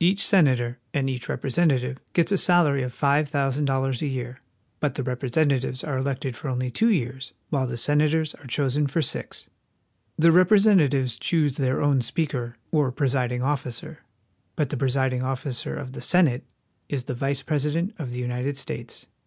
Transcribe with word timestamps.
Each 0.00 0.26
senator 0.26 0.80
and 0.92 1.08
each 1.08 1.28
representative 1.28 1.98
gets 2.12 2.32
a 2.32 2.36
salary 2.36 2.82
of 2.82 2.92
five 2.92 3.28
thousand 3.28 3.66
dollars 3.66 4.02
a 4.02 4.08
year; 4.08 4.40
but 4.80 4.96
the 4.96 5.04
representatives 5.04 5.84
are 5.84 5.96
elected 5.96 6.36
for 6.36 6.48
only 6.48 6.68
two 6.68 6.90
years, 6.90 7.32
while 7.50 7.68
the 7.68 7.76
senators 7.76 8.34
are 8.34 8.46
chosen 8.48 8.88
for 8.88 9.00
six. 9.00 9.48
The 10.18 10.32
representatives 10.32 11.16
choose 11.16 11.58
their 11.58 11.80
own 11.80 12.00
Speaker, 12.00 12.56
or 12.72 12.90
presiding 12.90 13.44
officer; 13.44 14.00
but 14.56 14.70
the 14.70 14.76
presiding 14.76 15.22
officer 15.22 15.76
of 15.76 15.92
the 15.92 16.00
Senate 16.00 16.42
is 16.88 17.04
the 17.04 17.14
Vice 17.14 17.44
President 17.44 17.94
of 18.00 18.10
the 18.10 18.18
United 18.18 18.56
States. 18.56 18.64
A 18.64 18.66
Page. 18.66 18.86
THE 18.86 19.00
SUPREME 19.02 19.26